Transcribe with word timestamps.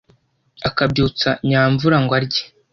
akabyutsa 0.67 1.29
nyamvúra 1.47 1.97
ngo 2.03 2.11
arye 2.17 2.43